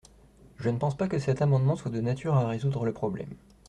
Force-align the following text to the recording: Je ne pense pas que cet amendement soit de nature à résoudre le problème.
Je 0.57 0.71
ne 0.71 0.79
pense 0.79 0.97
pas 0.97 1.07
que 1.07 1.19
cet 1.19 1.43
amendement 1.43 1.75
soit 1.75 1.91
de 1.91 2.01
nature 2.01 2.33
à 2.33 2.47
résoudre 2.47 2.85
le 2.85 2.91
problème. 2.91 3.29